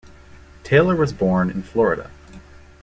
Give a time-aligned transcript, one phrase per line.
[0.63, 2.09] Tayler was born in Florida.